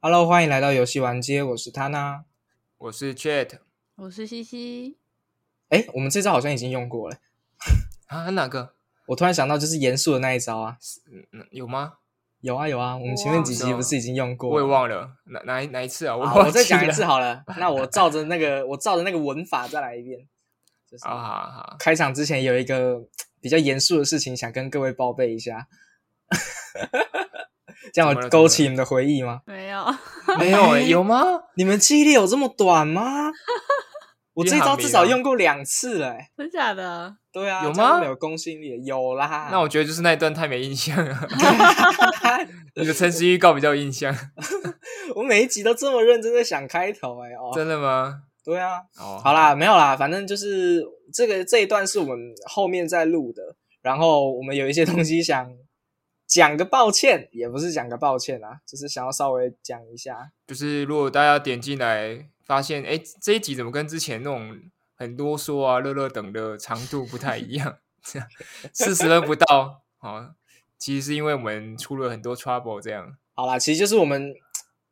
[0.00, 2.22] Hello，欢迎来到游戏玩街，我是 Tana。
[2.78, 3.58] 我是 Chat
[3.96, 4.96] 我是西西，
[5.70, 7.16] 哎，我们这招好像已经用过了。
[8.06, 8.74] 啊，哪个？
[9.08, 10.78] 我突然想到，就是严肃的那一招啊，
[11.10, 11.94] 嗯嗯，有吗？
[12.42, 14.54] 有啊有啊，我们前面几集不是已经用过了？
[14.54, 16.16] 我也忘了哪哪一哪一次啊？
[16.16, 17.42] 我我再讲一次好了。
[17.58, 20.28] 那我照着那个，我照着那个文法再来一遍。
[20.88, 23.02] 就是啊，好好，开场之前有一个
[23.40, 25.66] 比较严肃的事情，想跟各位报备一下。
[27.92, 29.40] 这样有勾起你们的回忆吗？
[29.46, 29.84] 没有，
[30.38, 31.22] 没有欸有吗？
[31.56, 33.30] 你们记忆力有这么短吗？
[34.34, 36.30] 我这因为还没招至少啊用过两次了、欸。
[36.36, 37.12] 真假的？
[37.32, 39.48] 对啊，有吗有公信力，有啦。
[39.50, 41.18] 那我觉得就是那一段太没印象了。
[42.76, 44.14] 你的诚实预告比较有印象，
[45.16, 48.14] 我每一集都这么认真的想开头、欸，哎哦，真的吗？
[48.44, 48.78] 对啊。
[49.00, 52.16] 哦，好啦，没有啦，反正就是这个这一段是我们
[52.48, 53.42] 后面在录的，
[53.82, 55.50] 然后我们有一些东西想
[56.28, 60.30] 讲个抱歉，也不是讲个抱歉啊，就是想要稍微讲一下。
[60.46, 64.56] 就是如果大家点进来发现，哎，这一集怎么跟之前那种
[64.94, 67.78] 很多说啊、乐乐等的长度不太一样
[68.74, 70.34] 四十分不到，哦，
[70.78, 73.16] 其实是因为我们出了很多 trouble，这样。
[73.32, 74.34] 好啦，其实就是我们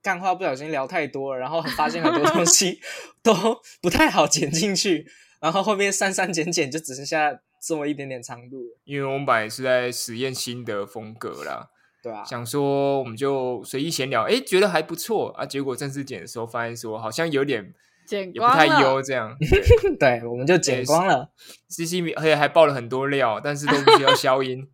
[0.00, 2.80] 干话不小心聊太多了，然后发现很多东西
[3.22, 3.34] 都
[3.82, 5.06] 不太好剪进去，
[5.40, 11.68] 然后后面删删减减就只剩下这么一点点长度，因为我们本来是在实验新的风格啦，
[12.00, 15.44] 对啊，想说我们就随意闲聊，哎，觉得还不错啊。
[15.44, 17.74] 结果正式剪的时候，发现说好像有点
[18.06, 19.36] 剪光也不太了优，这样。
[19.98, 21.28] 对，我们就剪光了。
[21.68, 24.68] C C 而且还爆了很多料，但是都不需要消音。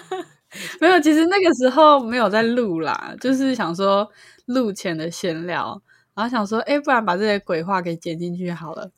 [0.80, 4.10] 没有，其实那个时候没有在录啦，就是想说
[4.46, 5.80] 录前的闲聊，
[6.14, 8.90] 然后想说，哎，不然把这些鬼话给剪进去好了。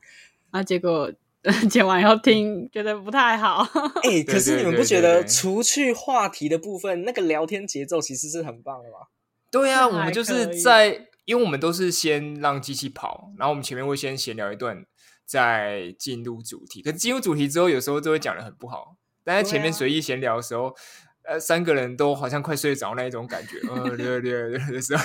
[0.50, 1.12] 然后结果
[1.71, 3.67] 剪完以后听，觉得不太好。
[4.05, 9.07] 哎、可是你们不觉得除去话题的部分，那个聊天节奏其实是很棒的吗？
[9.51, 14.85] 对啊， 我们就是在，因为我们都是先让机器跑，然后我们前面会先闲聊一段，
[15.25, 16.83] 再进入主题。
[16.83, 18.97] 可是进入主题之后，有时候就会讲的很不好。
[19.25, 20.75] 但在前面随意闲聊的时候，
[21.23, 25.03] 呃，三个人都好像快睡着那一种感觉，呃，对对对对的时候，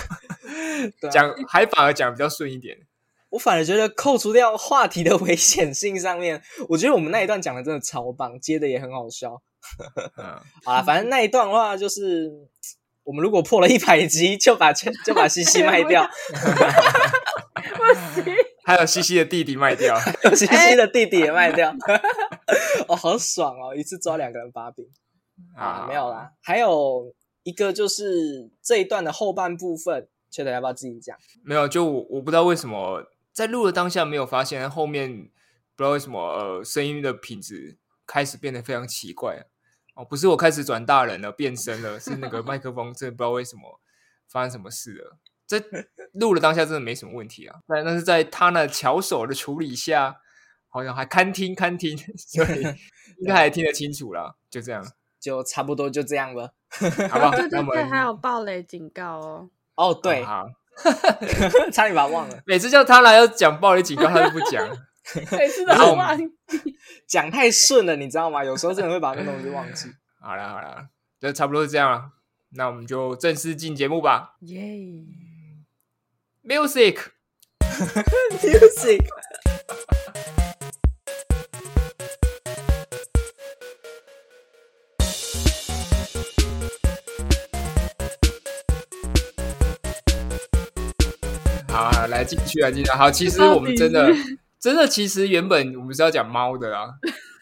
[1.09, 2.78] 讲还反而讲比较顺一点。
[3.35, 9.41] 我反而觉得扣除掉话题的危险性上面，我觉得我们那一段讲的真的超棒，接的也很好笑。
[10.16, 12.31] 嗯， 好啦，反正那一段的话就是，
[13.03, 16.09] 我们如果破了一百集，就把就把西西卖掉，
[18.63, 20.00] 还有西西的弟弟卖掉，
[20.34, 21.75] 西西的弟弟也卖掉。
[22.88, 24.85] 哦，好爽哦，一次抓两个人把柄
[25.57, 25.85] 啊！
[25.90, 27.13] 没有啦，还有
[27.44, 31.18] 一个就是这一段的后半部分，确得要不要自己讲？
[31.44, 33.03] 没有，就我我不知道为什么
[33.35, 35.29] 在录的当下没有发现，后面
[35.75, 39.46] 不知道为什么呃声音的品质开始变得非常奇怪
[39.96, 43.81] 哦，不是我开始转大人了变声了，是那个麦克风真的不知道为什么
[44.25, 45.18] 发生什么事了。
[45.45, 45.62] 在
[46.13, 50.22] 录的当下真的没什么问题啊，但但是在他那巧手的处理下，
[50.69, 52.62] 好像还堪听堪听，所以
[53.19, 54.35] 应该还听得清楚啦。
[54.50, 54.81] 就这样，
[55.19, 56.53] 就差不多就这样了。
[57.09, 57.31] 好不好？
[57.31, 59.50] 对对对，那我们还有暴雷警告哦。
[59.75, 60.50] 哦，对，好，
[61.72, 62.40] 差点把他忘了。
[62.46, 64.68] 每次叫他来要讲暴力警告，他都不讲。
[65.38, 66.25] 每次都忘记。
[67.08, 68.44] 讲太顺了，你知道吗？
[68.44, 69.88] 有时候真的会把那东西忘记。
[70.22, 70.88] 好了好了，
[71.19, 72.03] 就差不多是这样了。
[72.58, 74.36] 那我们就正式进节目吧。
[74.41, 74.58] 耶
[76.44, 76.97] ！Music，
[92.15, 92.97] 来进去啊，继续啊。
[92.97, 94.11] 好，其实我们真的
[94.59, 96.87] 真的，其实原本我们是要讲猫的啦。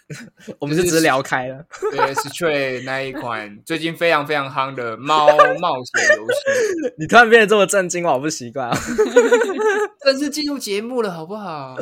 [0.59, 1.66] 我们是只是聊开了。
[1.91, 5.28] 对 s t r a y 那一款最近非常非常夯的猫
[5.59, 8.78] 冒险游戏， 你突然变得这么震惊，我好不习惯啊！
[10.03, 11.75] 正式进入节目了，好不好？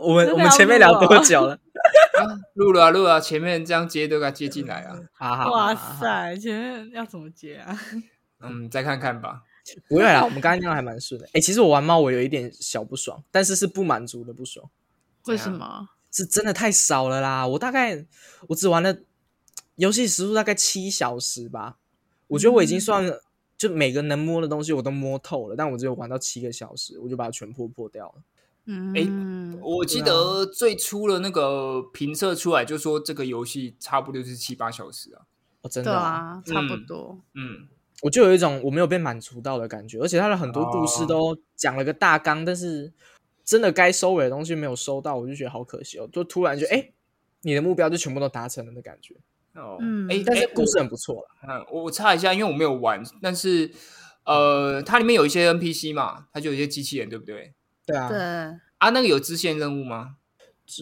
[0.00, 1.54] 我们我们前面聊多久了？
[1.54, 4.96] 啊，录了啊，录了啊，前面这样接都给它接进来啊。
[5.16, 7.78] 好好，哇塞，前面要怎么接啊？
[8.42, 9.42] 嗯，再看看吧。
[9.88, 11.28] 不会啦，我们刚刚那样还蛮顺的。
[11.32, 14.68] 哎、其实我玩猫我有一点小不爽，但是是不满足的不爽，
[15.26, 15.88] 为什么？
[16.10, 17.46] 是真的太少了啦！
[17.46, 18.06] 我大概
[18.46, 18.96] 我只玩了
[19.76, 21.78] 游戏时速大概七小时吧，
[22.28, 23.04] 我觉得我已经算
[23.56, 28.22] 就每个能摸的东西我都摸透了，但我只有玩到七个小时，我就把它全破破掉了。
[28.66, 35.26] 嗯，哎我记得最初的那个评测出来就说这个游戏差不多是七八小时啊。
[35.62, 37.18] 哦，真的、啊，差不多。
[37.34, 37.66] 嗯，
[38.04, 42.92] 我就有一种我没有被满足到的感觉，而且他的很多故事哦都讲了个大纲，但是
[43.42, 46.06] 真的该收尾的东西没有收到，我就觉得好可惜哦。
[46.12, 46.92] 就突然就哎、诶
[47.40, 49.14] 你的目标就全部都达成了的感觉。
[49.54, 51.28] 哦，嗯哎，但是哎故事很不错了。
[51.48, 53.70] 嗯，我我插一下，因为我没有玩，但是
[54.26, 57.54] 呃，它里面有一些 NPC 嘛，它就有一些机器人，对不对？
[57.86, 60.16] 对啊，对，啊，那个有支线任务吗？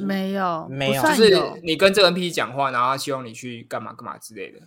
[0.05, 4.59] 没有，没有就是你跟这个 NPC 讲话，然后他希望你去干嘛干嘛之类的。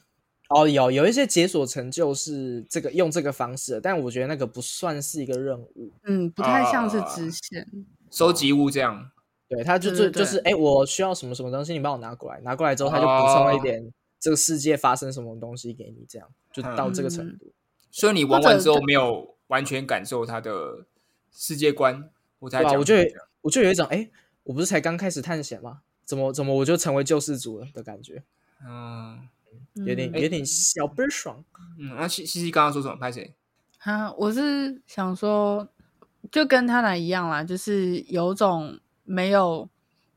[0.50, 5.92] 哦，有有一些解锁成就是这个用这个方式的，但我觉得那个不算是一个任务。
[6.03, 7.68] 嗯，不太像是啊支线。
[8.12, 9.12] 收集物这样。
[9.47, 17.51] 对，他就就就是哎，我需要什么什么东西，你帮我拿过来，拿过来之后他就补充了一点这个世界发生什么东西给你，这样就到这个程嗯度。
[17.92, 20.86] 所以你玩完之后没有完全感受它的
[21.31, 22.09] 世界观，
[22.39, 23.03] 我才我就有
[23.42, 24.09] 我就有一种哎，
[24.44, 25.81] 我不是才刚开始探险吗？
[26.06, 28.24] 怎么怎么我就成为救世主了的感觉，
[28.63, 29.27] 嗯
[29.75, 31.44] 有点嗯有点小倍儿爽。
[31.77, 32.95] 嗯，那西西西刚刚说什么？
[32.95, 33.33] 拍谁？
[33.80, 35.68] 哈，我是想说，
[36.31, 39.69] 就跟他俩一样啦，就是有种没有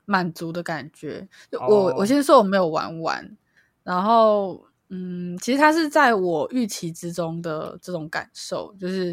[0.04, 1.28] 满足的感觉。
[1.50, 3.36] 就我、哦我先说我没有玩完，
[3.82, 9.12] 然后嗯，其实他是在我预期之中的这种感受，就是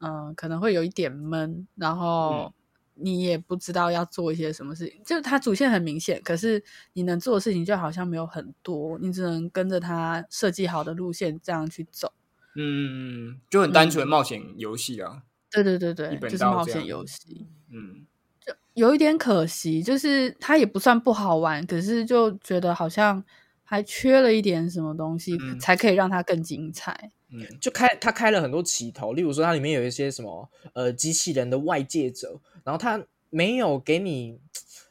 [0.00, 2.52] 嗯、呃可能会有一点闷，然后
[2.96, 5.00] 你也不知道要做一些什么事情。
[5.04, 6.62] 就它主线很明显，可是
[6.94, 12.12] 你能做的事情就好像没有很多，你只能跟着它设计好的路线这样去走。
[12.56, 15.22] 嗯，就很单纯的冒险游戏啊。
[15.50, 18.06] 对对对对就是冒险游戏，嗯，
[18.44, 23.24] 就有一点可惜，就是它也不算不好玩，可是就觉得好像
[23.62, 27.12] 还缺了一点什么东西，嗯才可以让它更精彩。
[27.60, 34.38] 就开他开了很多起头，例如说它里面有一些什么呃机器人的外界者，然后他没有给你。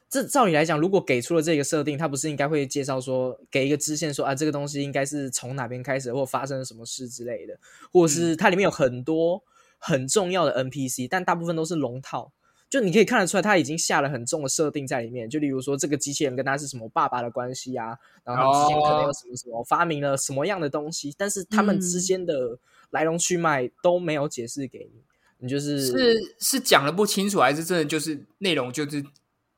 [0.07, 7.59] 这照理来讲，如果给出了这个设定，他不是应该会介绍说，给一个支线说啊，这个东西应该是从哪边开始，或发生了什么事之类的，
[7.91, 9.43] 或者是它里面有很多
[9.77, 12.31] 很重要的 NPC，但大部分都是龙套，
[12.75, 15.29] 就你可以看得出来，他已经下了很重的设定在里面。
[15.29, 25.01] 就例如说，这个机器人跟他是什么爸爸的关系啊，然后他们之间可能有什么什么发明了什么样的东西，但是他们之间的来龙去脉都没有解释给你，
[25.37, 29.01] 你就是是是讲的不清楚，还是真的就是内容就是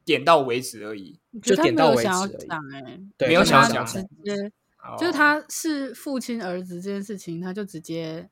[0.06, 1.18] 点到为止而已？
[1.42, 8.30] 就他点到为没有想要止而已讲哎、对没有想要讲直接哦就是他是父亲儿子这件事情，他就直接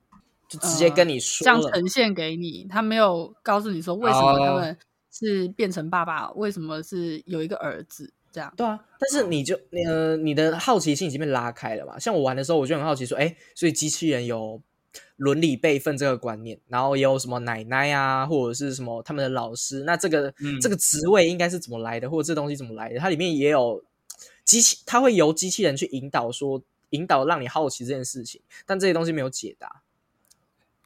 [0.55, 1.61] 就直接跟你说这样。
[1.61, 4.77] 呈现给你，他没有告诉你说为什么他哦们
[5.11, 8.53] 是变成爸爸，为什么是有一个儿子这样。
[8.57, 11.97] 对啊，但是你就呃，你的好奇心已经被拉开了嘛。
[11.99, 14.61] 像我玩的时候，我就很好奇说，哎，所以机器人有
[15.17, 22.99] 伦理辈分这个观念，然后也有什么奶奶啊，或者是什么他们的老师，那这个、嗯这个职位应该是怎么来的，或者这东西怎么来的？
[22.99, 23.83] 它里面也有
[24.43, 29.81] 机器，它会由机器人去引导说，引导让你好奇这件事情，但这些东西没有解答。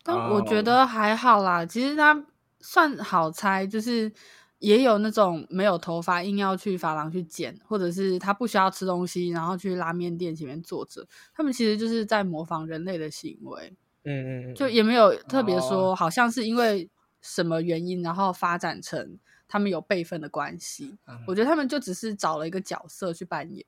[0.10, 2.26] 但我觉哦得还好啦，其实他
[2.60, 4.12] 算好猜，就是
[4.60, 13.74] 也有那种没有头发硬要去发廊去剪，或者是他不需要吃东西，然后去拉面店前面坐着，他们其实就是在模仿人类的行为，
[14.04, 16.90] 嗯嗯嗯，就也没有特别哦说好像是因为
[17.22, 19.18] 什么原因，然后发展成
[19.48, 20.98] 他们有辈分的关系。
[21.08, 23.66] 嗯我觉得他们就只是找了一个角色去扮演。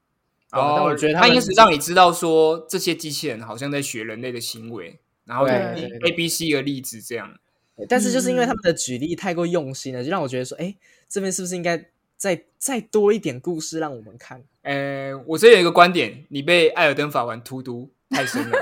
[0.50, 7.38] 啊但我觉得他们他应该是让你知道说这些机器人好像在学人类的行为，然后对以对对 A、B、C 的例子这样。
[7.90, 10.76] 但是就是因为他嗯们的举例太过用心了，就让我觉得说，哎，
[11.10, 14.44] 这边是不是应该再再多一点故事让我们看？
[14.62, 18.58] 呃，我这有一个观点，你被艾尔登法环荼毒太深了，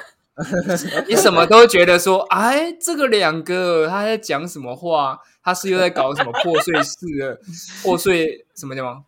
[1.09, 5.19] 你什么都觉得说，哎，这个两个他在讲什么话？
[5.44, 7.42] 他是又在搞什么破碎式的
[7.83, 9.04] 破碎什么叫什么？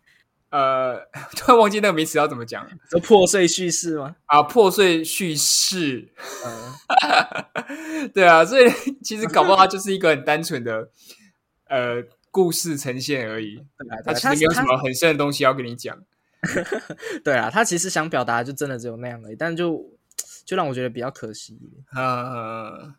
[0.52, 0.98] 呃，
[1.34, 4.14] 突然忘记那个名词要怎么讲了这破碎叙事吗？
[4.26, 6.12] 啊，破碎叙事。
[6.44, 8.70] 嗯， 对啊，所以
[9.02, 10.90] 其实搞不好它就是一个很单纯的
[11.68, 13.64] 呃故事呈现而已，
[14.04, 15.98] 它其实没有什么很深的东西要跟你讲。
[17.24, 19.80] 对啊，他其实想表达就真的只有那样而已，但就
[20.44, 21.82] 就让我觉得比较可惜一点。
[21.94, 22.92] 呃，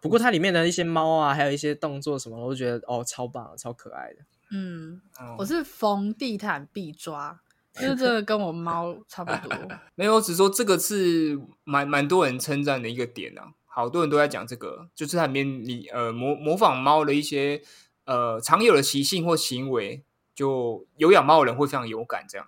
[0.00, 4.16] 不过它里面的一些猫啊，还有一些动作什么，我都觉得哦超棒，超可爱的。
[4.50, 7.40] 嗯，哦我是逢地毯必抓，
[7.72, 9.56] 就是这个跟我猫差不多。
[9.94, 17.62] 没有，我只说这个是蛮蛮多人称赞的一个点啊，好多人都在讲这个，就是它里面你呃模模仿猫的一些
[18.06, 20.02] 呃常有的习性或行为，
[20.34, 22.46] 就有养猫的人会非常有感，这样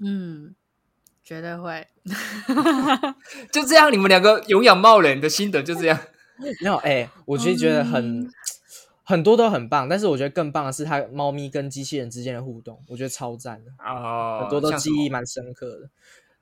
[0.00, 0.54] 嗯，
[1.24, 1.86] 绝对会。
[3.50, 5.98] 就这样，你们两个有养猫人的心得就这样。
[6.62, 8.30] 没有哎、我其实觉得很、嗯
[9.04, 13.70] 很多都很棒，但是我觉得更棒的是它猫咪跟机器人之间的互动，我觉得超赞的。
[13.82, 15.90] 哦，很多都记忆蛮深刻的。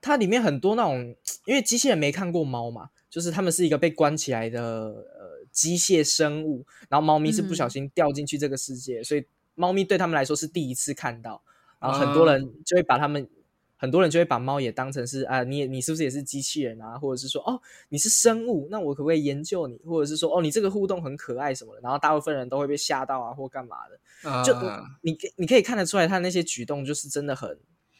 [0.01, 9.25] 它里面很多那种，因为机器人没看过猫嘛，就是他们是一个被关起来的呃机械生物，然后猫咪是不小嗯心掉进去这个世界，所以
[9.55, 11.41] 猫咪对他们来说是第一次看到，
[11.81, 13.29] 然后很多人就会把他们
[13.77, 16.99] 很多人就会把猫也当成是啊，你也你是不是也是机器人啊？
[16.99, 19.79] 或者是说哦，你是生物，那我可不可以研究你？
[19.85, 21.81] 或者是说哦，你这个互动很可爱什么的？
[21.83, 24.43] 然后大部分人都会被吓到啊，或干嘛的？
[24.43, 27.59] 就啊你可你可以看得出来，他那些举动就是真的很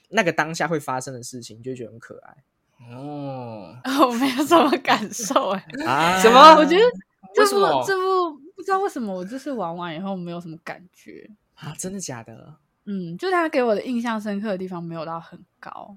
[0.09, 2.37] 那个当下会发生的事情，就会觉得很可爱
[2.95, 3.75] 哦，
[4.07, 6.85] 我没有什么感受哎、 啊什么我觉得
[7.35, 11.75] 这部这部不知道为什么我就是玩完以后没有什么感觉，啊？
[11.79, 12.57] 真的假的？
[12.87, 15.97] 嗯，就他给我的印象深刻的地方没有到很高。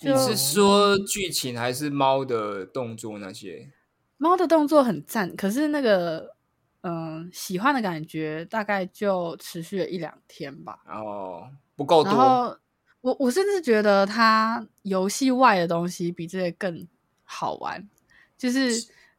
[0.00, 3.70] 你就是说剧情还是猫的动作那些？
[4.16, 6.34] 猫的动作很赞，可是那个
[6.82, 10.78] 嗯、喜欢的感觉大概就持续了一两天吧。
[10.86, 12.12] 哦，不够多。
[12.12, 12.56] 然后
[13.00, 16.86] 我我甚至觉得它游戏外的东西比这个更
[17.24, 17.88] 好玩，
[18.36, 18.70] 就是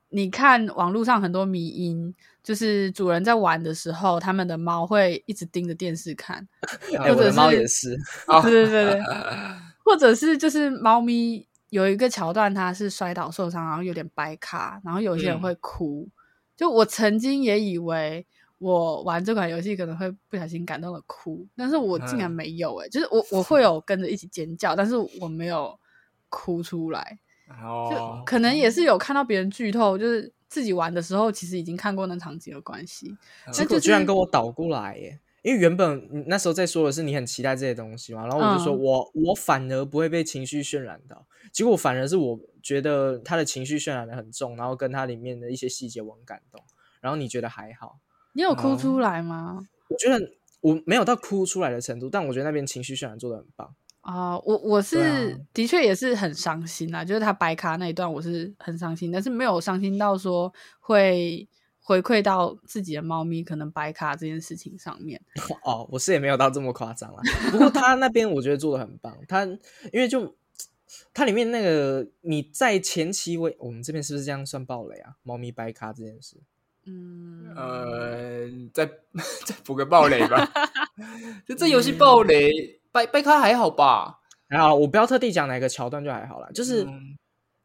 [0.10, 2.14] 你看网络上很多迷因，
[2.44, 6.48] 就是主人在玩的时候，他们的猫会一直盯着电视看，
[6.98, 9.02] 或者是猫也是，啊对对对对，
[9.86, 16.10] 或者是就是猫咪有一个桥段，它是摔倒受伤，然后有点掰卡，然后有些人嗯会哭。
[16.58, 18.26] 就我曾经也以为
[18.58, 25.80] 我玩这款游戏可能会不小心感动的哭，但是我竟然嗯没有诶、就是我我会有跟着一起尖叫，但是我没有
[26.30, 27.20] 哭出来。
[27.50, 33.16] 就哦，可能也是有看到别人剧透，就是自己玩的时候其实已经看过那场景的关系。
[33.52, 35.20] 结果就是居然跟我倒过来耶！
[35.42, 46.62] 因为原本你那时候在说的是你很期待这些东西嘛，然后我就说嗯我、我反而不会被情绪渲染到，结果反而是我觉得他的情绪渲染的很重，然后跟他里面的一些细节我很感动，
[47.00, 48.00] 然后你觉得还好，
[48.34, 49.66] 你有哭哦出来吗？
[49.88, 50.20] 我觉得
[50.60, 53.74] 我没有到哭出来的程度，但我觉得那边情绪渲染做的很棒。
[54.02, 61.48] 啊、我我是、啊的确也是很伤心啊，就是他白卡那一段我是很伤心，但是没有伤心到说会
[61.82, 65.22] 回馈到自己的猫咪可能白卡这件事情上面。
[65.64, 67.22] 哦，我是也没有到这么夸张啦。
[67.52, 69.44] 不过他那边我觉得做的很棒，他
[69.92, 70.36] 因为就
[71.14, 75.14] 它里面那个你在前期为我们这边是不是这样算暴雷啊？
[75.24, 76.38] 猫咪白卡这件事，
[76.86, 78.86] 嗯，呃，再
[79.46, 80.52] 再补个暴雷吧。
[81.48, 84.20] 就这游戏暴雷，掰掰开还好吧？
[84.48, 86.50] 还好，我不要特地讲哪个桥段就还好啦。
[86.54, 87.18] 就是、嗯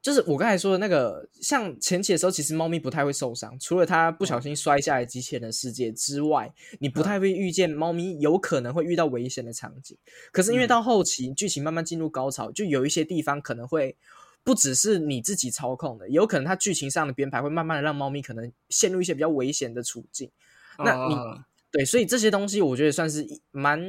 [0.02, 9.96] 就是我刚才说的那个，像前期的时候，其实猫咪不太会受伤，除了它不小心摔下来机器人的世界之外，你不太会遇见猫咪有可能会遇到危险的场景。
[10.30, 13.96] 可是因为嗯到后期剧情慢慢进入高潮，就有一些地方可能会
[14.42, 20.30] 不只是你自己操控的，有可能它剧情上的编排会慢慢的让猫咪可能陷入一些比较危险的处境。
[20.76, 23.82] 那你啊对，所以这些东西我觉得算是蛮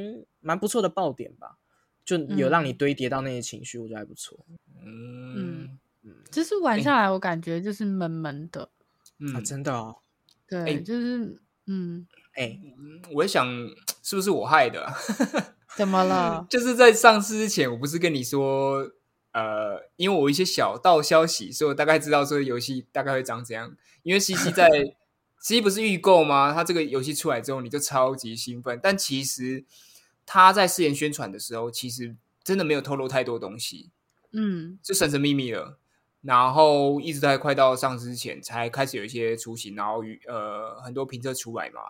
[0.46, 1.58] 蛮不错的爆点吧，
[2.04, 4.38] 就有让你堆叠到那些情绪，我觉得还不错。
[4.84, 5.76] 嗯
[6.30, 8.68] 就是玩下来我感觉就是闷闷的，
[9.18, 9.96] 嗯啊，真的哦，
[10.46, 12.60] 对，哎就是嗯，哎、
[13.12, 13.44] 我在想
[14.02, 14.86] 是不是我害的？
[15.76, 16.46] 怎么了？
[16.48, 18.92] 就是在上市之前，我不是跟你说，
[19.32, 23.76] 呃，因为我一些小道消息，所以我大概知道这个游戏大概会长怎样。
[24.04, 24.68] 因为西西在
[25.42, 26.52] 西西不是预购吗？
[26.54, 28.78] 它这个游戏出来之后，你就超级兴奋。
[28.82, 29.64] 但其实
[30.26, 32.14] 他在试验宣传的时候，其实
[32.44, 33.90] 真的没有透露太多东西，
[34.32, 35.78] 嗯就神神秘秘了。
[36.22, 41.80] 然后一直在快到上市之前，才开始有一些雏形，然后与呃很多评测出来嘛。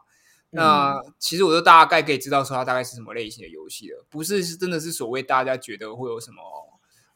[0.51, 6.43] 那其实我就大概可以知道说它大概是什么类型的游戏了，不是是真的是所谓大家觉得会有什么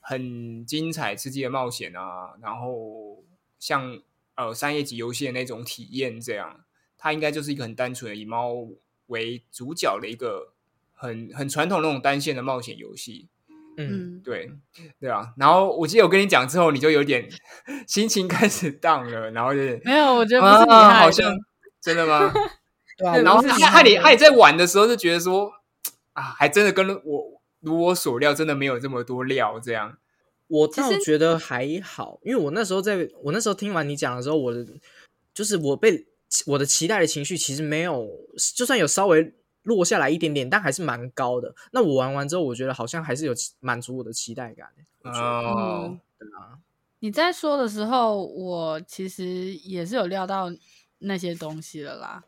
[0.01, 3.23] 很精彩刺激的冒险啊，然后
[3.59, 4.01] 像
[4.35, 6.65] 呃商业级游戏的那种体验这样，
[6.97, 8.67] 它应该就是一个很单纯的以猫
[9.07, 10.55] 为主角的一个
[11.01, 13.29] 很很传统那种单线的冒险游戏。
[13.77, 14.51] 嗯，嗯，对
[15.01, 17.29] 对啊，然后我记得我跟你讲之后，你就有点
[17.87, 21.33] 心情开始 down 了，然后就是没有，我觉得不是你害，啊好像
[21.81, 22.31] 真的吗？
[22.99, 25.51] 对啊，然后不是你他他你害的他也在玩的时候就觉得说
[26.13, 29.97] 啊，还真的跟我如我所料，真的没有这么多料这样。
[30.49, 34.67] 我倒觉得还好，因为我那时候在我那时候听完你讲的时候，我的
[35.33, 36.07] 就是我被
[36.47, 38.07] 我的期待的情绪其实没有，
[38.57, 41.55] 就算有稍微落下来一点点，但还是蛮高的。
[41.73, 44.83] 那我玩完之后，我觉得好像还是有满足我的期待感的。
[45.03, 46.59] 我觉得哦嗯，对啊，
[47.01, 50.51] 你在说的时候，我其实也是有料到
[50.99, 52.23] 那些东西了啦。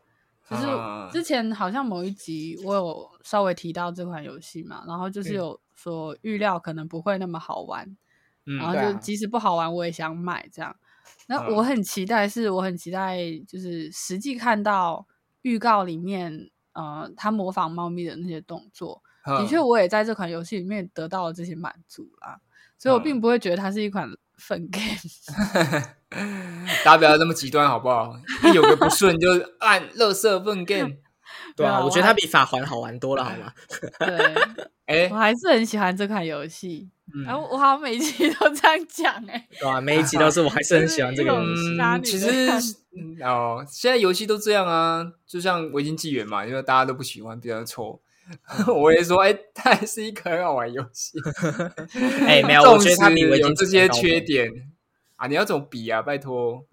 [0.49, 7.95] 就是啊之前好像某一集我有稍微提到这款游戏嘛，然后就是嗯有说预料可能不会那么好玩，
[8.45, 10.75] 嗯然后就即使不好玩我也想买这样。
[11.27, 15.07] 那嗯我很期待，是我很期待，就是实际看到
[15.43, 22.39] 预告里面，呃，他模仿猫咪的那些动作，的嗯确，我也在这款游戏里面得到了这些满足啦，
[22.77, 25.83] 所以我嗯并不会觉得它是一款粪 game。
[26.83, 28.13] 大家不要这么极端好不好？
[28.43, 29.27] 一有个不顺就
[29.59, 30.97] 按乐色粪 game。
[31.55, 33.53] 对啊，我觉得它比法环好玩多了，好吗？
[33.99, 34.35] 对，
[34.85, 36.89] 哎我，还是很喜欢这款游戏。
[37.13, 42.11] 嗯哎、我好像每一集都这样讲哎、对啊，每一集都是，我还是很喜欢这个 游戏。
[42.11, 42.75] 其的实
[43.21, 48.01] 哦，现在游戏都这样啊，就像《维京纪元》嘛，因为大家都不喜欢，比较臭。
[48.73, 51.19] 我也说，哎，它还是一个很好玩游戏。
[52.25, 53.87] 哎，没有，纵我觉得它比维京有这些。
[53.89, 54.49] 缺点
[55.17, 56.01] 啊，你要怎么比啊？
[56.01, 56.65] 拜托，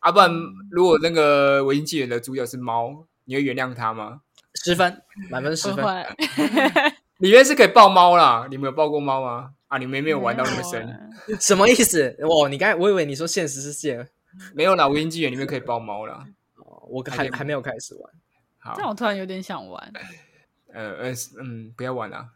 [0.00, 0.30] 啊，不然
[0.70, 4.22] 如果那个《维京纪元》的主角是猫，你会原谅他吗？
[4.64, 5.84] 十分，满分十分。
[7.18, 9.50] 里面是可以抱猫啦，你们有抱过猫吗？
[9.68, 10.86] 啊，你们没有玩到那么深，
[11.28, 12.16] 欸什么意思？
[12.20, 14.06] 哦，你刚才我以为你说现实世界，
[14.54, 16.24] 没有啦，《维京纪元》里面可以抱猫啦。
[16.56, 18.12] 哦我还还没有开始玩。
[18.58, 19.92] 好但，我突然有点想玩。
[20.72, 22.28] 呃呃嗯，不要玩啦，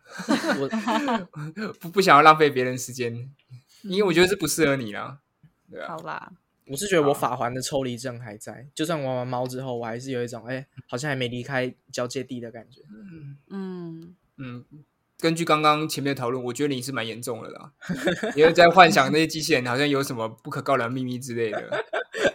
[0.58, 0.68] 我
[1.80, 3.14] 不不想要浪费别人时间，
[3.82, 5.18] 因为我觉得这不适合你啦。
[5.70, 6.32] 对啊好，啦，
[6.70, 12.80] 我是觉得我法环的抽离症还在，就算玩完猫之后，我还是有一种哎，好像还没离开交界地的感觉。
[13.50, 14.64] 嗯，嗯，
[15.18, 17.72] 根据刚刚前面的讨论，我觉得你是蛮严重的啦，
[18.36, 21.84] 因为在幻想那些机器人好像有什么不可告人的秘密之类的。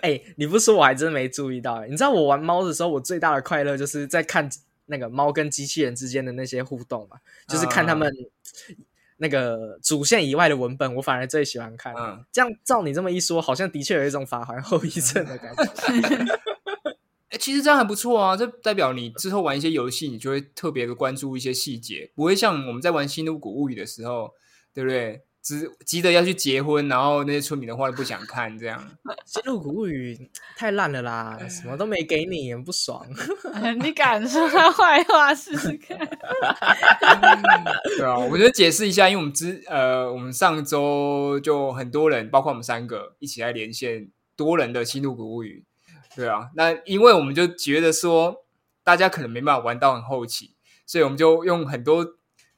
[0.02, 1.76] 哎，你不说我还真没注意到。
[1.76, 4.50] 哎，你知道我玩猫的时候，我最大的快乐就是在看
[4.88, 8.12] 那个猫跟机器人之间的那些互动嘛，就是看他们
[9.18, 11.94] 那个主线以外的文本，我反而最喜欢看。
[11.96, 15.64] 嗯，这样照你这么一说，好像的确有一种法环后遗症的感觉。
[17.30, 24.34] 哎、其实这样还不错啊，这代表你之后玩一些游戏，你就会特别的关注一些细节，不会像我们在玩《新入谷物语》的时候，
[24.74, 25.22] 对不对？
[25.46, 28.84] 只急着要去结婚，然后那些村民的话都不想看，这样。
[29.28, 30.16] 《新入谷物语》
[30.58, 33.06] 太烂了啦，什么都没给你，很不爽。
[33.80, 35.96] 你敢说他坏话试试看？
[37.96, 45.64] 对啊，我觉得解释一下，因为我们之呃，我们上周就很多人，包括我们三个一起来连线多人的《新入谷物语》。
[46.16, 48.44] 对啊，那因为我们就觉得说，
[48.84, 50.56] 大家可能没办法玩到很后期，
[50.88, 52.16] 所以我们就用很多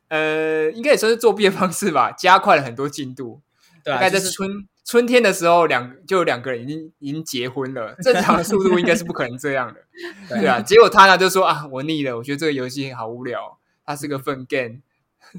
[0.10, 3.42] 呃，应该也算是作弊的方式吧，加快了很多进度。
[3.84, 9.82] 对啊，大概在就是春春天的时候，两就有两个人已经已经结婚了，正常的速度应该是不可能这样的。
[10.30, 14.80] 对啊，结果他呢就说啊，我腻了，我觉得这个游戏好无聊，它是个粪 game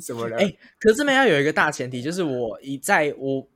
[0.01, 0.37] 什么的。
[0.37, 3.47] 哎可是这边要有一个大前提，就是我一在我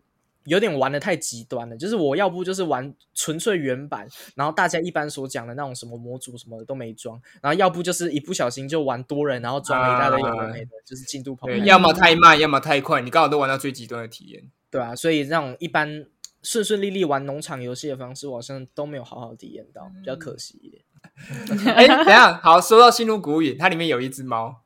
[0.44, 14.42] 有点玩的太极端了，就是我要不就是玩纯粹原版，然后大家一般所讲的那种什么模组什么的都没装，然后要不就是一不小心就玩多人，然后装了一大堆有的没的，就是进度跑要么太慢，要么太快，你刚好都玩到最极端的体验。
[14.70, 16.06] 对啊，所以那种一般
[16.42, 20.82] 顺顺利利玩农场游戏的方式，我好像都没有好好体验到，比较可惜一点。
[21.74, 24.61] 哎，等一下，好，说到《心如谷雨》，它里面有一只猫，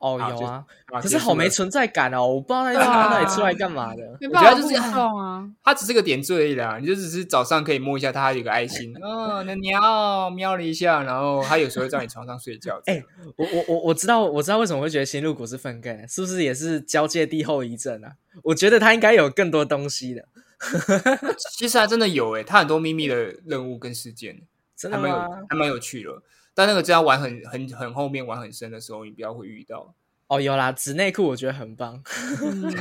[0.00, 4.02] 哦，有啊，啊可是好没存在感哦，我不知道那只猫到底出来干嘛的。
[4.18, 5.50] 没我觉得就是办法互动啊。
[5.62, 12.80] 它只是个点缀而已啦，你就只是早上可以摸一下它，有个爱心，哦，那喵喵了一下，然后它有时候会在你床上睡觉。
[12.86, 13.04] 哎
[13.36, 18.12] 我我我我知道我知道为什么会觉得新入谷是粪盖，是不是也是交界地后遗症啊？
[18.42, 20.24] 我觉得它应该有更多东西的，
[21.58, 24.40] 其实还真的有诶，它很多秘密的任务跟事件，
[24.74, 25.28] 真的还蛮有吗？
[25.50, 26.10] 还蛮有趣的。
[26.60, 29.94] 但那个只要玩很很很后面玩很深的时候，你比较会遇到。
[30.26, 31.94] 哦，有啦，纸内裤我觉得很棒。
[32.42, 32.76] 嗯， 我觉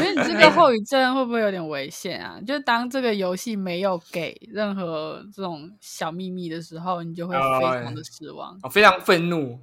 [0.00, 2.40] 得你这个后遗症会不会有点危险啊？
[2.46, 8.58] 就当这个游戏没有给任何这种小秘密的时候，你就会非常的失望。
[8.62, 9.60] 哦，非常愤怒。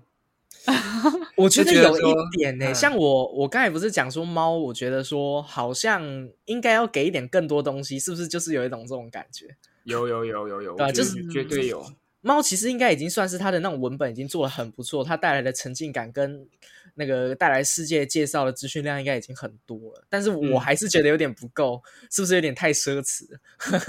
[1.36, 9.48] 我觉得有一点呢、嗯像我我刚才不是讲说猫，我觉得说好像应该要给一点更多东西，是不是就是有一种这种感觉？
[9.86, 11.84] 有有有有有，对就是绝对有。
[12.22, 16.48] 猫其实应该已经算是它的那种文本已经做的很不错，它带来的沉浸感跟
[16.96, 20.60] 那个带来世界介绍的资讯量应该已经很多了，但是我嗯。
[20.60, 21.82] 还是觉得有点不够，
[22.12, 23.26] 是不是有点太奢侈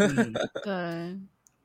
[0.65, 0.73] 对，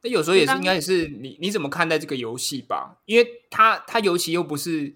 [0.01, 2.97] 那有时候也是当应该也是你你怎么看待这个游戏吧？
[3.06, 4.93] 因为它它尤其又不是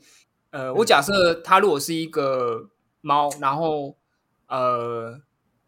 [0.50, 3.96] 呃，我假设它如果是一个猫，然后
[4.48, 5.22] 呃，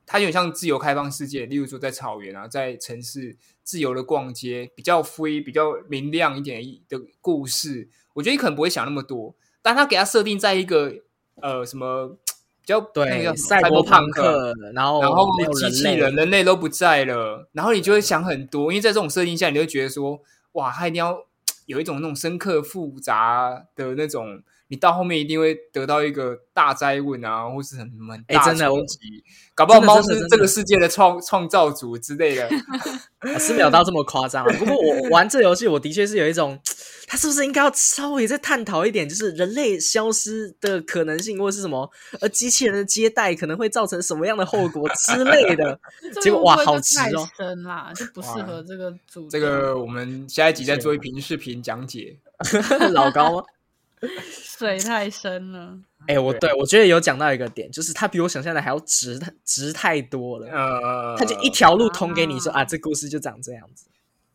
[0.06, 9.34] 它有点像自由开放世界，例如说在草原啊，在城市自由的逛街，比较 free、比较明亮一点的故事，我觉得你可能不会想那么多。
[9.62, 10.94] 但他给他设定在一个
[11.42, 12.10] 呃什么
[12.62, 20.22] 比较那个对，叫什么赛博朋克，然后然后机器人人类都不在了，然后你就会想很多，因为在这种设定下，你会觉得说，
[20.54, 21.18] 哇，他一定要
[21.66, 24.44] 有一种那种深刻复杂的那种，
[24.74, 28.98] 你到后面一定会得到一个大灾问啊，或是很很大哎真的我冲击，
[29.54, 32.50] 搞不好猫是这个世界的创创造主之类的。
[33.20, 34.54] 啊是没有到这么夸张啊。
[34.58, 36.60] 不过我玩这游戏，我的确是有一种，
[37.08, 41.88] 它是不是应该要稍微再探讨一点，就是人类消失的可能性，或是什么，
[42.20, 45.80] 而机器人的接待可能会造成什么样的后果之类的？
[46.20, 49.30] 结果哇，好奇哦，深啦，就不适合这个主。
[49.30, 52.18] 这个我们下一集再做一屏视频讲解。
[52.92, 53.44] 老高吗？
[54.32, 55.80] 水太深了。
[56.06, 60.48] 哎，我对我觉得有讲到一个点，就是他比我想象的还要直，直太多了。
[60.50, 63.88] 呃，他就一条路通给你说啊，这故事就长这样子。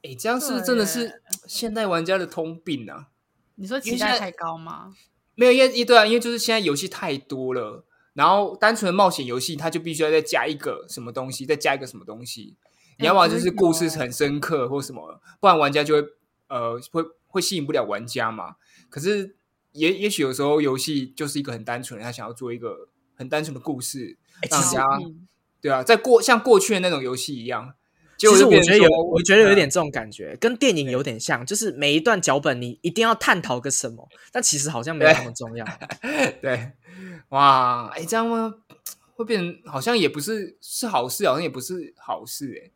[0.03, 3.09] 哎，这样是真的是现代玩家的通病啊！
[3.57, 4.95] 你说期待太高吗？
[5.35, 12.57] 没有，因为一对啊，因为就是现在游戏太多了，然后单纯的冒险游戏，它就必须要再加一个什么东西，再加一个什么东西。
[12.99, 16.09] 你要么就是故事很深刻或什么，不然玩家就会
[16.49, 18.55] 呃会会吸引不了玩家嘛。
[18.89, 19.37] 可是。
[19.73, 24.17] 也也许有时候游戏就是一个很单纯，他想要做一个很单纯的故事，
[24.49, 24.85] 让大家
[25.61, 27.75] 对啊，在过像过去的那种游戏一样。
[28.17, 35.65] 其实我觉得有，我觉得有点这种感觉，跟电影有点像，就是每一段脚本你一定要探讨个什么，但其实好像没有那么重要。
[36.43, 36.73] 对，
[37.29, 38.53] 哇，哎，这样吗？
[39.15, 42.73] 会变成好像也不是是好事，好像也不是好事，哎，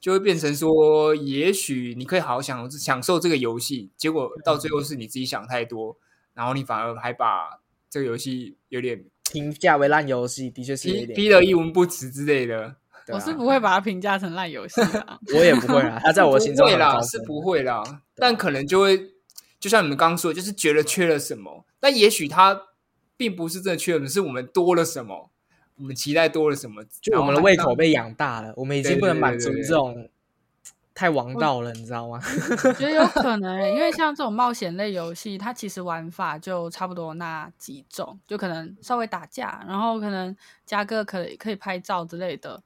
[0.00, 5.98] 就会变成说，也许你可以好好享享受这个游戏，结果到最后是你自己想太多。
[6.38, 7.58] 然后你反而还把
[7.90, 12.76] 这个游戏有点评价为烂游戏，的确是有点逼得一文不值之类的。
[13.10, 15.98] 我是不会把它评价成烂游戏的， 我也不会啊。
[16.00, 17.82] 它在我心中会啦，是不会啦。
[18.14, 19.10] 但可能就会，
[19.58, 21.64] 就像你们刚刚说，就是觉得缺了什么。
[21.80, 22.60] 但也许它
[23.16, 25.32] 并不是真的缺了什么，是我们多了什么，
[25.78, 30.08] 我们期待多了什么，就我们的胃口被养大了，我们已经不能满足这种。
[30.98, 32.18] 太王道了，你知道吗？
[32.64, 42.60] 我觉得有可能，因为像这种冒险类游戏，它其实玩法就差不多那几种，就可能稍微打架，然后可能加个可以可以拍照之类的。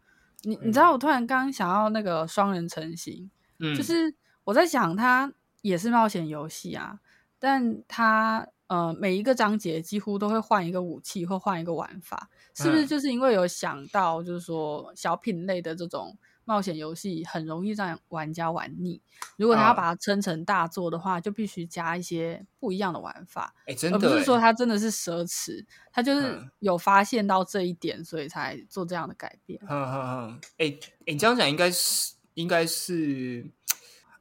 [0.45, 4.15] 你你知道，我突然刚想要那个双人成型，嗯，就是
[4.45, 7.01] 我在想，它也是冒险游戏啊，
[7.39, 16.17] 但它呃每一个章节几乎都会换一个武器或换一个玩法，是不是就是因为有想到，就是说小品类的这种。
[16.45, 19.01] 冒险游戏很容易让玩家玩腻。
[19.37, 23.55] 如果他要把它称成大作的话，就必须加一些不一样的玩法。
[23.67, 29.61] 哎，真的，而不是说他真的是奢侈，他就是有发现到这一点，所以才做这样的改变。
[29.69, 30.41] 嗯嗯嗯。
[30.59, 33.47] 哎，你这样讲应该是，应该是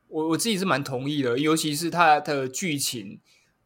[0.07, 3.19] 我我自己是蛮同意的，尤其是它的剧情，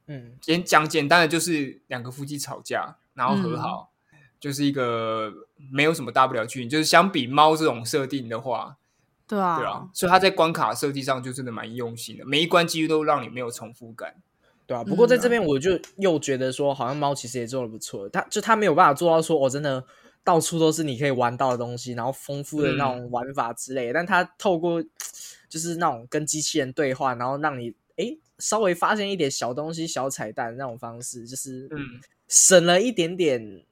[0.08, 3.92] 嗯，简讲简单的就是两个夫妻吵架，然后和好。
[4.46, 5.34] 就是一个
[5.72, 8.78] 没有什么大不了剧情，就是相比猫这种设定的话，
[9.28, 14.14] 对啊，对啊，所以它在关卡设计上就真的蛮用心的，每一关几乎都让你没有重复感，
[14.68, 14.84] 对啊。
[14.84, 19.84] 不过在这边我就又觉得说，好像猫其实也做的不错，它就它没有办法做到说，我真的
[20.24, 24.80] 到处都是你可以玩到的东西，然后丰富的那种玩法之类，但它透过
[25.50, 33.64] 就是那种跟机器人对话，然后让你哎稍微发现一点小东西、小彩蛋那种方式，就是嗯省了一点点。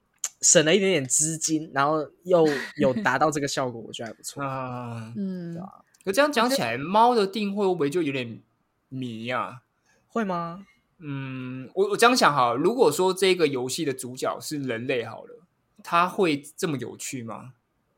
[0.44, 2.46] 省了一点点资金，然后又
[2.78, 5.14] 有达到这个效果，我觉得还不错啊。
[5.16, 5.84] 嗯，对吧？
[6.06, 8.42] 可这样讲起来，猫的定会会不会就有点
[8.90, 9.62] 迷啊？
[10.08, 10.66] 会吗？
[11.00, 15.40] 嗯，我我这样想哈，如果说这个游戏的主角是人类好了，
[15.82, 17.54] 它会这么有趣吗？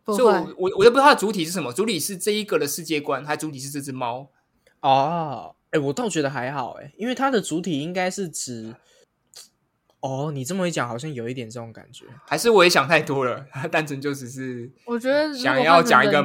[0.05, 4.29] 所以，我我我都不知道它的主体是什么，主体是这一个的世界观，还主体是这只猫？
[4.81, 8.75] 哦，哎，我倒觉得还好，哎，因为它的主体应该是指。
[10.05, 13.43] 哦，你这么一讲，好像有一点这种感觉，还是我也想太多了？
[13.71, 16.23] 单纯就只是，我觉得想要讲一个，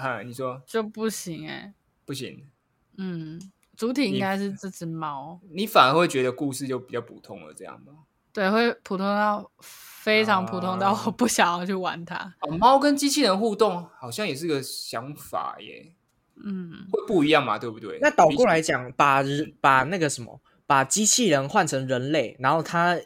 [0.00, 2.46] 呃，你说就不行哎，不行。
[2.96, 3.40] 嗯，
[3.76, 7.92] 主体应该是这只猫，你反而会觉得故事就比较普通了，这样吗？
[8.32, 12.32] 对，会普通到非常普通到我不想要去玩它。
[12.42, 15.92] 哦，猫跟机器人互动好像也是个想法耶，
[16.36, 17.98] 嗯，会不一样嘛，对不对？
[18.00, 19.24] 那倒过来讲，把
[19.60, 20.40] 把那个什么。
[20.68, 23.00] 把机器人换成人类，然后它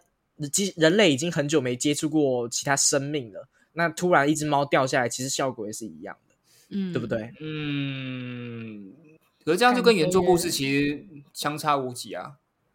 [0.53, 3.47] 机人类已经很久没接触过其他生命了。
[3.75, 6.35] 那突然一只猫掉下来，其实效果也是一样的，
[6.71, 7.33] 嗯，对不对？
[7.41, 8.93] 嗯，
[9.45, 12.33] 可是这样就跟原作故事其实相差无几啊，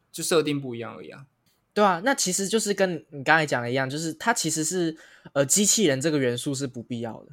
[0.10, 1.26] 就设定不一样而已啊。
[1.74, 4.96] 对啊，那其实就是跟你刚才讲的一样，就是它其实是
[5.34, 7.32] 呃机器人这个元素是不必要的，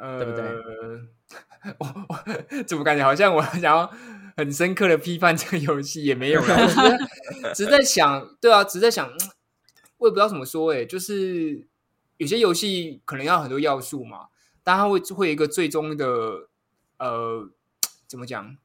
[0.00, 0.44] 呃，对不对？
[1.78, 3.88] 我我怎么感觉好像我想要。
[4.36, 6.68] 很深刻的批判这个游戏也没有了，
[7.54, 9.10] 只是在想，对啊，只是在想，
[9.96, 11.66] 我也不知道怎么说，哎，就是
[12.18, 14.26] 有些游戏可能要很多要素嘛，
[14.62, 16.48] 但它会会有一个最终的，
[16.98, 17.48] 呃，
[18.06, 18.56] 怎么讲，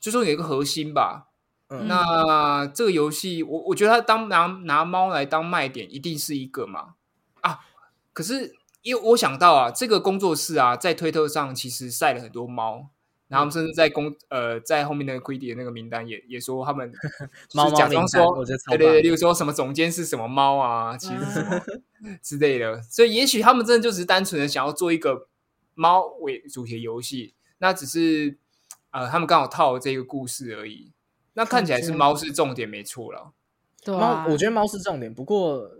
[0.00, 1.26] 最终有一个核心吧。
[1.68, 6.94] 那这个游戏，我我觉得它当拿拿猫来当卖点，一定是一个嘛
[7.42, 7.58] 啊。
[8.14, 12.88] 可是因为我想到啊，这个工作室啊，在推特上其实晒了很多猫。
[13.28, 16.90] 然后他们甚至在公呃在后面那个 Quidditch 的那个名单也也说他们
[17.54, 21.60] 猫是假装说对对对，例如说什么总监是什么猫啊，其实什么
[22.22, 25.28] 之类的，所以也许他们真的就只是单纯的想要做一个
[25.74, 28.38] 猫为主题的游戏，那只是
[28.90, 30.92] 呃他们刚好套了这个故事而已。
[31.34, 33.32] 那看起来是猫是重点没错了，
[33.84, 35.70] 对啊猫，我觉得猫是重点，不过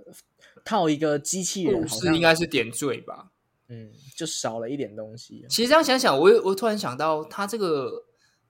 [0.65, 3.31] 套一个机器人故事好像应该是点缀吧。
[3.69, 5.45] 嗯，就少了一点东西。
[5.49, 8.07] 其实这样想想，我我突然想到，他这个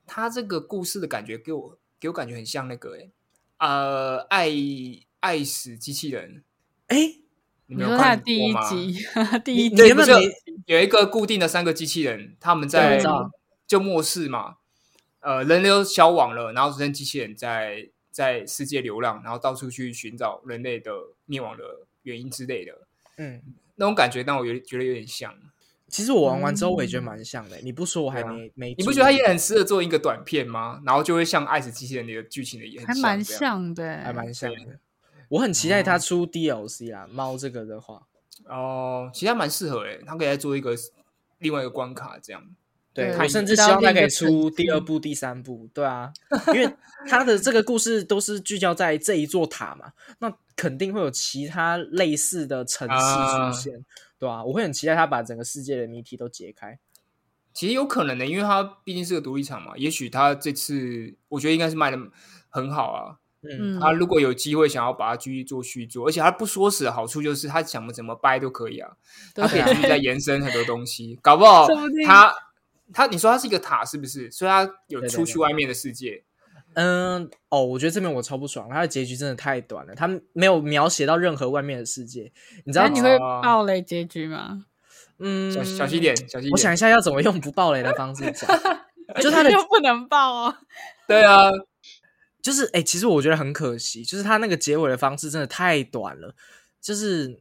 [0.06, 3.10] 他这个故事的感觉给我给我感觉很像那个诶、
[3.58, 4.48] 呃，爱
[5.20, 6.44] 爱死机器人，
[6.86, 6.96] 哎，
[7.66, 8.52] 你没有你说他看第 一？
[8.52, 9.04] 集，
[9.44, 10.12] 第一集对，不是
[10.66, 13.02] 有一个固定的三个机器人，他们在
[13.66, 14.56] 就末世嘛，
[15.20, 20.92] 呃，人类都消亡了，然后只剩机器人在在世界流浪，然后到处去寻找人类的
[21.26, 23.42] 灭亡的原因之类的，嗯，
[23.78, 25.34] 那种感觉让我有觉得有点像。
[25.88, 27.56] 其实我玩完之后我也觉得蛮像的。
[27.62, 30.82] 你不说我还没没，你不觉得它也很适合做一个短片吗？
[30.84, 33.24] 然后就会像《爱死机器人》里的剧情的也很还蛮。
[33.24, 34.78] 像的欸，还蛮像的。
[35.30, 38.02] 我很期待它出 DLC 啦，猫这个的话，
[38.46, 40.74] 哦，其实还蛮适合诶，它可以再做一个
[41.38, 42.42] 另外一个关卡这样。
[42.92, 46.12] 对对我甚至希望它可以出第二部、第三部，对啊，
[46.48, 46.68] 因为
[47.08, 53.84] 它的这个故事都是聚焦在这一座塔嘛，那肯定会有其他类似的城市啊出现，
[54.18, 56.76] 对啊，我会很期待他把整个世界的谜题都解开。
[57.52, 61.98] 其实有可能的，因为它毕竟是个独立厂嘛，也许他这次我觉得应该是卖的
[62.48, 63.18] 很好啊。
[63.42, 68.90] 嗯，嗯，他如果有机会想要把它继续做续作，而且他不说死的好处就是他想怎么掰都可以啊，
[69.32, 71.68] 他可以继续再延伸很多东西，搞不好
[72.04, 72.34] 他
[72.92, 74.28] 他你说他是一个塔是不是？
[74.32, 76.24] 所以他有出去外面的世界。
[76.80, 82.30] 嗯，哦，我觉得这边我超不爽，它的结局真的太短了，它没有描写到任何外面的世界，
[82.64, 84.64] 你知道你会哦爆雷结局吗？
[85.18, 86.48] 嗯，小小心点，小心。
[86.52, 88.48] 我想一下要怎么用不爆雷的方式讲，
[89.20, 90.54] 就它的又不能爆哦，
[91.08, 91.50] 对啊，
[92.40, 96.32] 就是哎、其实我觉得很可惜，就是它那个结尾的方式真的太短了。
[96.80, 97.40] 就是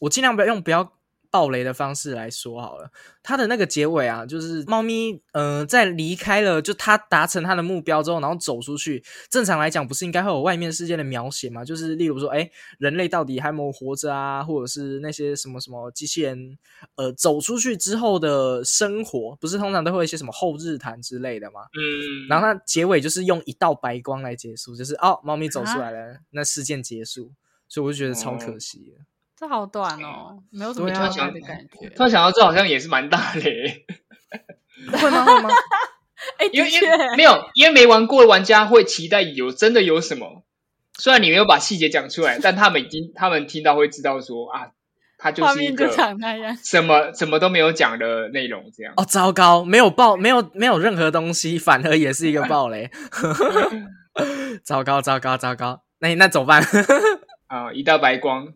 [0.00, 0.97] 我尽量不要用不要
[1.30, 2.90] 爆雷的方式来说好了。
[3.22, 9.04] 它的那个结尾啊，就是猫咪呃在离开了，就它达成它的目标之后，然后走出去。
[9.28, 11.64] 正常来讲，不是应该会有外面世界的描写吗？
[11.64, 16.58] 就是例如说，哎，人类到底还有没有活着啊，或者是那些什么什么机器人
[16.94, 21.60] 呃走出去之后的生活，不是通常都会有一些什么后日谈之类的吗？
[21.78, 27.30] 嗯，然后它结尾就是用一道白光来结束，就是哦，猫咪走出来了，那事件结束，
[27.68, 29.04] 所以我就觉得超可惜的。
[29.38, 31.88] 这好短哦，没有什么对啊交代的感觉。
[31.90, 33.86] 突然想到，这好像也是蛮大雷，
[34.90, 35.24] 会吗？
[35.24, 35.48] 会吗？
[36.38, 40.44] 哎，因为因为没有，因为没玩过的玩家会期待有真的有什么。
[40.98, 44.72] 虽然你没有把细节讲出来，但他们已经他们听到会知道说啊，
[45.16, 46.56] 它就是一个长那样。
[46.56, 48.92] 什么什么都没有讲的内容，这样。
[48.96, 52.90] 哦，糟糕，没有爆，没有没有任何东西，反而也是一个爆雷。
[54.64, 55.84] 糟糕，糟糕，糟糕！
[56.00, 56.60] 那那怎么办？
[57.46, 58.48] 啊，一道白光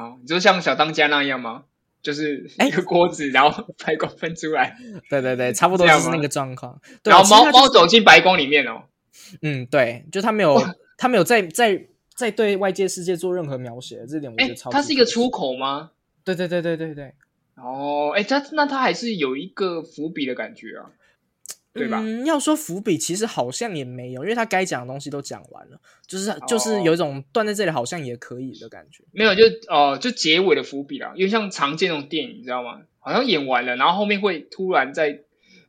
[0.00, 1.64] 啊，你就像小当家那样吗？
[2.02, 4.74] 就是哎一个锅子，然后 白光喷出来，
[5.10, 6.80] 对对对，差不多就是那个状况。
[7.04, 8.84] 然后猫猫走进白光里面哦。
[9.42, 10.58] 嗯，对，就它没有，
[10.96, 15.28] 它没有在在在对外界世界做任何描写，这点我觉哎得超。，它是一个出。
[15.28, 15.90] 口吗？
[16.24, 17.14] 对对对对对对，
[17.56, 20.90] 哦，哎，它那它还是有一个伏笔的感觉啊，
[21.72, 22.00] 对吧？
[22.02, 29.04] 嗯，要说伏笔，其实好像也没有，因为他该讲的东西都讲完了，就是哦就是有一种断在这里好像也可以的感觉。
[29.12, 32.80] 没有，就哦、就结尾的伏笔啦，因为像常见那种电影，你知道吗？
[32.98, 35.20] 好像演完了，然后后面会突然在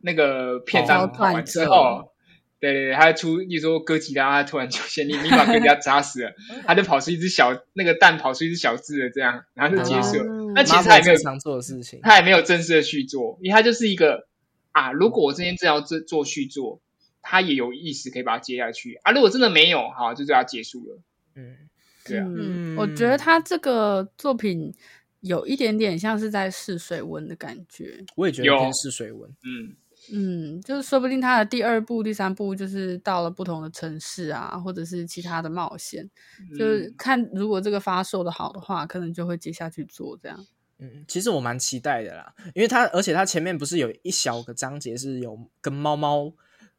[0.02, 2.12] 那个片哦段跑完之后，
[2.60, 6.34] 对对对，他出，例如说哥吉拉，他突然出现，你你把哥吉拉砸死了，
[6.66, 10.34] 他就跑出一只小那个蛋跑出一只小字的这样，然后就结束了。
[10.34, 12.02] 哦那其实他也没有最常做的事情。
[12.04, 14.28] 他也没有正式的去做，因为他就是一个
[14.72, 16.82] 啊，如果我今天真要做做续作，
[17.22, 19.12] 他也有意识可以把它接下去啊。
[19.12, 21.00] 如果真的没有，好，就这样结束了。
[21.36, 21.70] 嗯，
[22.06, 24.74] 对啊，嗯，嗯我觉得他这个作品
[25.20, 28.04] 有一点点像是在试水温的感觉。
[28.16, 29.30] 我也觉得有偏试水温。
[29.44, 29.76] 嗯，
[30.14, 36.10] 嗯，就是说不定他的第二部、第三部就是到了不同的城市啊，或者是其他的冒险，
[36.58, 40.48] 就是嗯看如果这个发售的好的话，可能就会接下去做这样。
[40.84, 46.34] 嗯，其实我蛮期待的啦，因为它而且它前面不是有一小个章节是有跟猫猫，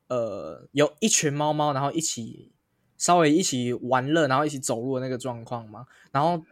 [0.09, 2.51] 呃，有一群猫猫，然后一起
[2.99, 5.87] 稍微一起玩乐，然后一起走路的那个状况嘛。
[6.11, 6.45] 然后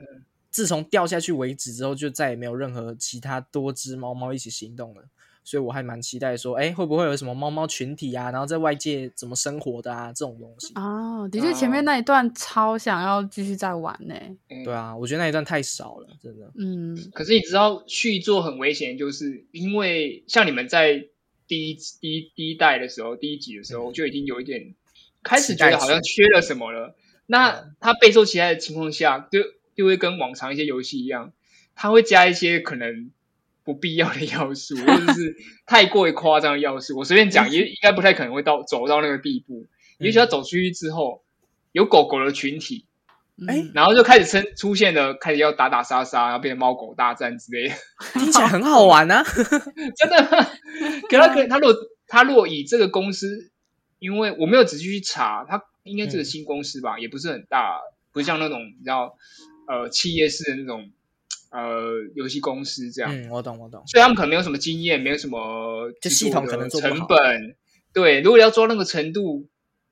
[0.53, 5.03] 自从掉下去为止之后，就再也没有任何其他多只猫猫一起行动了。
[5.51, 8.31] 所以我还蛮期待说，哎，会不会有什么猫猫群体啊？
[8.31, 10.13] 然后在外界怎么生活的啊？
[10.13, 10.73] 这种东西。
[10.77, 14.15] 哦，的确，前面那一段超想要继续再玩呢、
[14.49, 16.53] 嗯对啊，我觉得那一段太少了，真的。
[16.57, 21.09] 嗯，可是你知道续作很危险，就是因为像你们在
[21.49, 24.77] 第一第一第一代的时候，第一集的时候就已经有一点
[25.25, 26.95] 开始觉得好像缺了什么了。
[27.27, 29.41] 那它备受期待的情况下，就
[29.75, 31.33] 就会跟往常一些游戏一样，
[31.75, 33.11] 它会加一些可能
[33.73, 36.97] 不必要的要素，或者是太过于夸张的要素。
[36.99, 39.67] 我随便讲，也应该不太可能会到走到那个地步。
[39.99, 41.23] 也许他走出去之后，
[41.73, 42.87] 有狗狗的群体。
[43.49, 47.75] 哎，然后就开始生出现了，开始要打打杀杀，然后变成猫狗大战之类的，
[48.13, 49.23] 听起来很好玩啊。
[49.97, 50.47] 真的，
[51.09, 53.51] 可他可他如果他如果以这个公司，
[53.99, 57.81] 因为我没有仔细去查，他应该这个新公司吧，也不是很大，
[58.13, 59.17] 不像那种你知道，
[59.67, 60.91] 呃，企业式的那种
[61.51, 63.15] 呃游戏公司这样。
[63.15, 63.83] 嗯，我懂我懂。
[63.87, 67.57] 所以他们可能没有什么经验，没有什么就系统可能做成本。
[67.93, 69.49] 对，如果要做那个程度，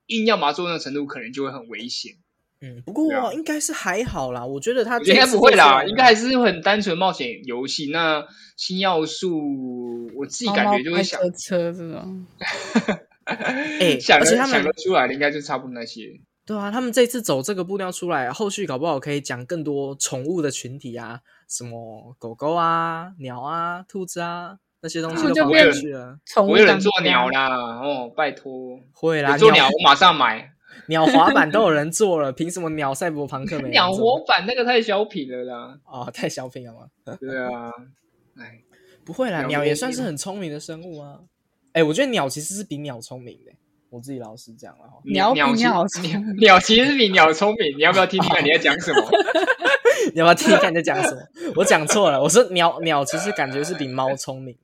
[0.07, 2.12] 硬要把它做那个程度，可能就会很危险。
[2.61, 4.44] 嗯，不过应该是还好啦。
[4.44, 7.90] 我觉得他应该不会啦，应该还是很单纯冒险游戏。
[7.90, 8.25] 那
[8.57, 12.27] 新要素，我自己感觉就会想车这种。
[13.25, 16.18] 哎，想想得出来的应该就差不多那些。
[16.47, 26.19] 对啊，他们这次走这个步调出来，后续搞不好可以讲更多宠物的群体啊，什么狗狗啊、鸟啊、兔子啊那些东西都变去了。
[26.37, 27.49] 有人做鸟啦，
[27.81, 30.53] 哦，拜托，会啦，做鸟我马上买。
[30.87, 33.71] 鸟滑板都有人做了，凭什么鸟赛博朋克没？
[33.71, 35.79] 鸟滑板那个太小品了啦！
[35.85, 36.87] 哦，太小品了吗？
[37.19, 37.73] 对啊，
[38.39, 38.61] 哎，
[39.05, 41.19] 不会啦，鸟也算是很聪明的生物啊。
[41.73, 43.53] 哎，我觉得鸟其实是比鸟聪明的，
[43.91, 45.01] 我自己老实讲了哈。
[45.05, 45.85] 鸟比鸟
[46.39, 49.03] 鸟其实比鸟聪明，你要不要听听看你在讲什么？
[50.15, 51.53] 你要不要听看你在讲什么？
[51.57, 54.57] 我讲错了，我说鸟鸟其实感觉是比猫聪明。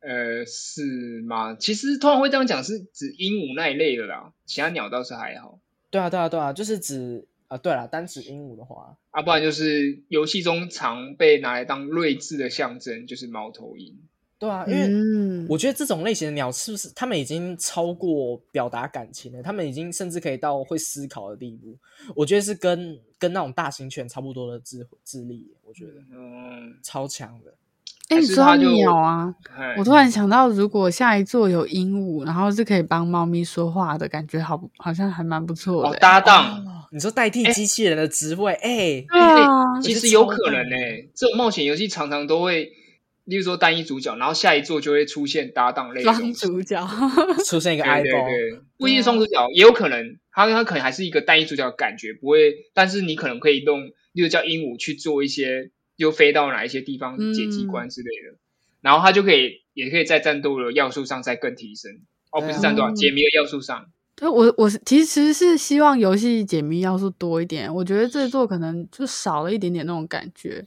[0.00, 1.54] 呃，是吗？
[1.56, 5.60] 其实通常会这样讲，是指鹦鹉那一类的啦，其他鸟倒是还好。
[5.90, 13.98] 对啊，对啊，对啊，就是指啊，对了，单指鹦鹉的话，啊，不然就是游戏中常被拿来当睿智的象征，就是猫头鹰。
[14.40, 19.42] 对啊，因为我觉得这种类型的鸟是不是他们已经超过表达感情了？
[19.42, 21.76] 他们已经甚至可以到会思考的地步。
[22.16, 27.52] 我觉得是跟跟那种大型犬差不多的智智力，我觉得嗯，超强的。
[28.08, 29.32] 哎，你说鸟啊，
[29.78, 36.88] 我突然想到，如果下一座有鹦鹉，然后是可以帮猫咪说话的感觉，好好像还蛮不错的搭档。
[36.90, 42.72] 你说代替机器人的职位，哎，对啊，其实有可能哎，这种冒险游戏常常都会，
[43.24, 46.86] 例如说单一主角，然后下一座就会出现搭档类双主角，
[47.46, 55.70] 出现一个 i 对对，不一定双主角，也有可能，他他可能还是一个单一主角的感觉，不会，但是你可能可以用，例如叫鹦鹉去做一些。
[55.96, 58.38] 又飞到哪一些地方解机关之类的，
[58.80, 61.90] 然后他就可以，也可以在战斗的要素上再更提升。
[62.32, 63.84] 哦，不是战斗，解谜的要素上。
[64.16, 67.70] 对，我我其实是希望游戏解谜要素多一点。
[67.74, 70.64] 我觉得这座可能就少了一点点那种感觉。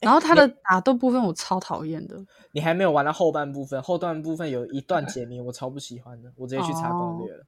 [0.00, 2.16] 然后他的打斗部分我超讨厌的。
[2.52, 7.44] 你还没有玩到后半部分，后段部分有一段 解谜我超不喜欢的，我直接去查攻略了。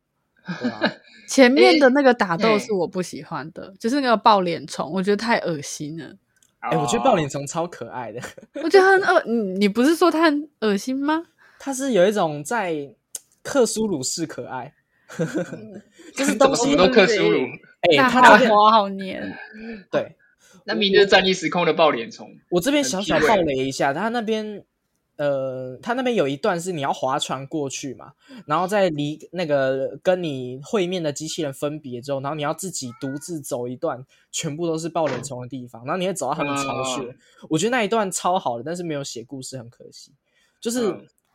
[1.28, 6.12] 前面的那个打斗是我不喜欢的，就是那个爆脸虫，我觉得太恶心了。
[6.58, 8.20] 哎，我觉得爆脸虫超可爱的。
[8.62, 11.24] 我觉得很恶，你你不是说它很恶心吗？
[11.58, 12.94] 它是有一种在
[13.42, 14.72] 克苏鲁式可爱，
[16.14, 17.38] 就是东西都克苏鲁。
[17.82, 19.36] 哎，它的花好黏。
[19.90, 20.16] 对，
[20.64, 22.30] 那明是战地时空的爆脸虫。
[22.50, 24.64] 我这边小小爆雷一下，他那边。
[25.16, 28.12] 呃，他那边有一段是你要划船过去嘛，
[28.46, 37.14] 然后在离那个跟你会面的机器人分别之后，然后你要自己独自走一段，全部都是爆脸虫的地方，然后你会走到他们巢穴。
[37.50, 40.12] 我觉得那一段超好的，但是没有写故事，很可惜。
[40.60, 40.92] 就是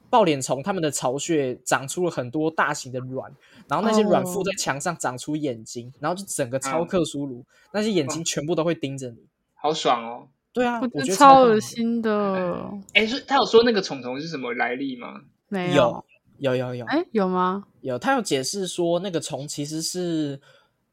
[0.09, 3.31] 爆脸虫它们的巢穴长出了很多大型的卵，
[3.67, 9.17] 然后那些卵附在墙上长出眼睛，然后就整个超克苏鲁，那些眼睛全部都会盯着你，
[9.55, 10.27] 好爽哦。
[10.53, 12.71] 对啊，我觉得超恶心的。
[12.93, 15.21] 哎，是他有说那个虫虫是什么来历吗？
[15.49, 16.03] 没有，
[16.39, 16.85] 有有有。
[16.85, 17.65] 哎，有吗？
[17.81, 20.41] 有，他有解释说那个虫其实是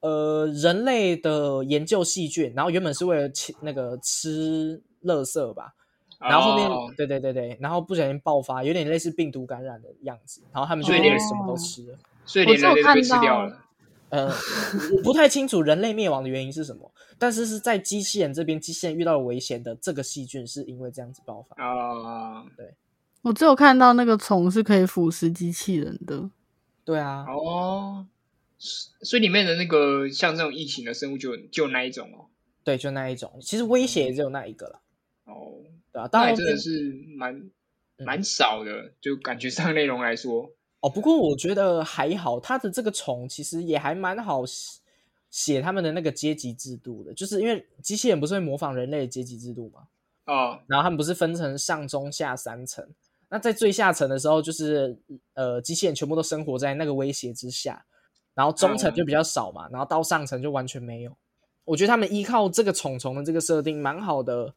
[0.01, 5.73] 呃人类的研究细菌，然后原本是为了吃那个吃垃圾吧，
[6.19, 13.61] 然后后面对对对对，然后不小心爆发，有点类似病毒感染的样子，然后他们就连什么都吃了，所以连人类都被吃掉了。
[14.11, 14.29] 呃，
[14.97, 22.45] 我不太清楚人类灭亡的原因是什么，但是是在机器人这边，机器人遇到了危险的这个细菌是因为这样子爆发啊。
[22.57, 22.75] 对，
[23.23, 26.31] 我只有看到那个虫是可以腐蚀机器人的。
[26.85, 28.07] 对啊，哦，
[28.59, 32.27] 所以里面的那个像这种异形的生物就就那一种哦。
[32.63, 34.81] 对，就那一种，其实威胁也只有那一个了。
[35.25, 35.55] 哦，
[35.95, 37.51] 对啊，当然真的是蛮
[37.99, 40.51] 蛮少的，就感觉上内容来说。
[40.81, 44.43] 哦，不过我觉得还好，他的这个虫其实也还蛮好
[45.31, 49.87] 写他们的那个阶级制度的，就是因为机器人不是会模仿人类的阶级制度吗？
[50.27, 52.85] 哦，然后他们不是分成上中下三层，
[53.29, 54.99] 那在最下层的时候，就是
[55.35, 57.85] 呃，机器人全部都生活在那个威胁之下，
[58.35, 61.17] 然后中层就比较少嘛，然后到上层就完全没有。
[61.65, 64.55] 我觉得他们依靠这个虫虫的这个设定蛮好的，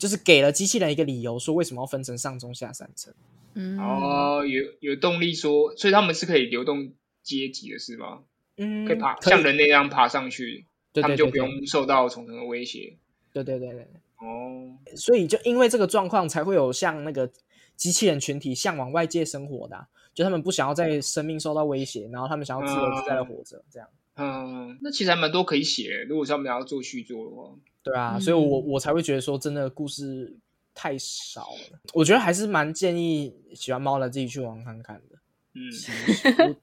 [0.00, 3.12] 就是给了机器人一个理由，说为什么要分成上中下三层。
[3.52, 8.20] 嗯，哦，有有动力说，所以他们是可以流动阶级的是吗？
[8.56, 12.96] 嗯，可以爬，可像人类那样爬上去，对对对他们就不用受到重重的威胁。
[13.32, 13.86] 对对对对，
[14.20, 17.30] 哦，所以就因为这个状况，才会有像那个
[17.76, 23.88] 机器人群体向往外界生活的啊、就他们不想要在生命受到威胁，然后他们想要自由自在的活着，这样。
[24.16, 27.52] 嗯，那其实还蛮多可以写，如果是他们要做续作的话。
[27.82, 30.36] 对啊，嗯所以我我才会觉得说，真的故事
[30.74, 31.80] 太少了。
[31.94, 35.18] 我觉得还是蛮建议喜欢猫的自己去玩看看的。
[35.54, 36.56] 嗯，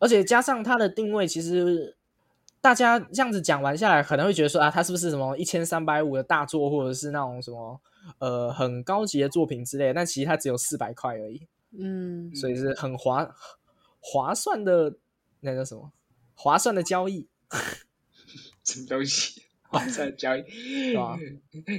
[0.00, 1.96] 而且加上它的定位，其实
[2.60, 7.80] 大家这样子讲完下来，可能会觉得说啊，它是不是什么一千三百五的大作，或者是那种什么
[8.18, 9.94] 呃很高级的作品之类的？
[9.94, 11.46] 但其实它只有四百块而已，
[11.78, 13.34] 嗯，所以是很划
[14.00, 14.94] 划算的
[15.40, 15.90] 那个什么
[16.34, 17.26] 划算的交易，
[18.64, 19.42] 什么东西？
[19.70, 20.42] 哇塞，交易。
[20.42, 21.16] 对吧？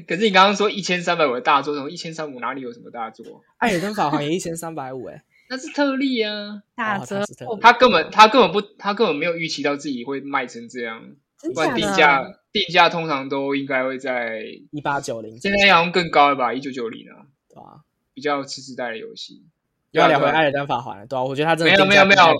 [0.07, 3.41] 可是你刚刚说一千三百五的大作，什么一千三五哪里有什么大作？
[3.57, 7.23] 艾尔登法环也一千三百五，哎，那是特例啊， 哦打折
[7.61, 11.01] 他根本他根本不他根本没有预期到自己会卖成这样，
[11.39, 17.81] 真不然定价定价通常都应该会在一八九零，现在好像更高了吧，一九九零啊，对吧？
[18.13, 19.43] 比较次世代的游戏。
[19.91, 21.23] 又要聊回艾尔登法环了，对吧？
[21.23, 22.39] 我觉得他真的没有没有没有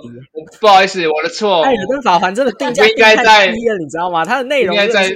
[0.62, 4.24] 不好意思，我的错，艾尔登法环真的定价不应该在低了，你知道吗？
[4.24, 5.10] 它的内容应该在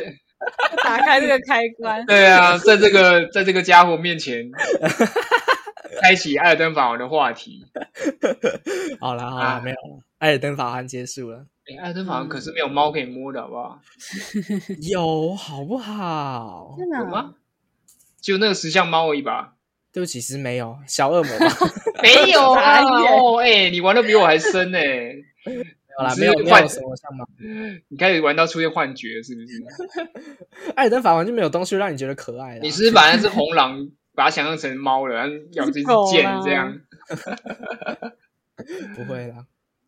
[0.84, 4.50] 打开这个开关， 对啊，在这个在这个家伙面前
[6.02, 7.66] 开启艾尔登法王的话题。
[9.00, 11.46] 好了好了，啊没有了，艾尔登法王结束了。
[11.66, 13.80] 哎，艾尔登法王可是没有猫可以摸的，好不好？
[14.82, 16.76] 有好不好？
[16.78, 17.34] 真的啊有吗？
[18.22, 19.54] 就那个石像猫而已吧？
[19.94, 21.48] 对不起，是没有小恶魔吧？
[22.02, 22.82] 没有啊！
[22.82, 24.80] 哦，哎，你玩的比我还深呢。
[25.46, 25.54] 没
[26.00, 27.26] 有啦，没有幻有什么像吗？
[27.90, 29.64] 你开始玩到出现幻觉是不是？
[30.76, 32.64] 艾尔登法环就没有东西让你觉得可爱的啊。
[32.64, 36.80] 你是把那只红狼 把它想象成猫了，然后咬这只剑这样？
[38.96, 39.46] 不会啦？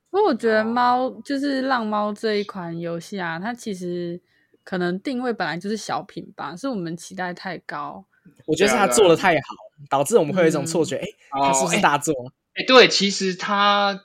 [0.10, 4.20] 不过我觉得猫就是浪猫这一款游戏啊，它其实
[4.64, 8.06] 可能定位本来就是小品吧，是我们期待太高。
[8.48, 9.42] 我觉得是他对啊对啊做的太好，
[9.90, 12.14] 导致我们会有一种嗯错觉，哎，哦他是不是哎大作？
[12.56, 14.00] 哎，对，其实他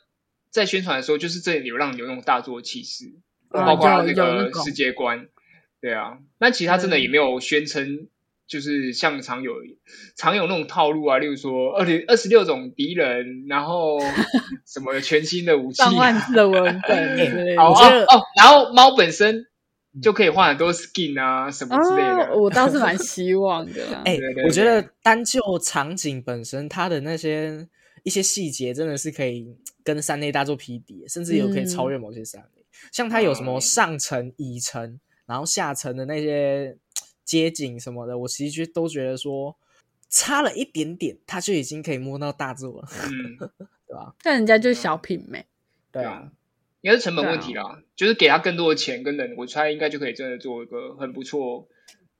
[0.51, 3.13] 在宣传的时候，就是这里有让你有那种大作的气势，
[3.51, 5.29] 啊包括有那个世界观，
[5.81, 6.19] 对啊。
[6.39, 8.09] 那其实他真的也没有宣称，
[8.47, 9.55] 就是像常有
[10.17, 13.99] 常有那种套路啊，例如说二零二十六种敌人，然后
[14.67, 17.63] 什么全新的武器、上万啊，字的文本 之类的。
[17.63, 17.75] 哦
[18.37, 19.47] 然后猫本身
[20.03, 22.33] 就可以换很多 skin 啊什么之类的。
[22.33, 24.03] 哦，我倒是蛮希望的啦。
[24.07, 27.67] 哎我觉得单就场景本身，它的那些
[28.03, 32.65] 一些细节真的是可以跟三 A 大作匹敌，甚至有可以超越某些三 A。
[32.93, 36.77] 像它有什么嗯上层、乙层，然后下层的那些
[37.25, 39.57] 街景什么的，我其实都觉得说
[40.09, 43.37] 差了一点点，它就已经可以摸到大作了，嗯，
[43.87, 44.15] 对吧？
[44.23, 45.45] 但人家就是小品美，
[45.93, 46.33] 对啊，
[46.81, 51.69] 应该是成本问题啊啦，就是给他更多的钱跟人，我猜应该就可以真的做一个很不错，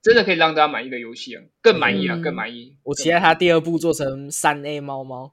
[0.03, 2.75] 真的可以让大家满意的游戏啊，更满意啊，嗯更满意。
[2.85, 5.33] 我期待它第二部做成三 A 猫猫。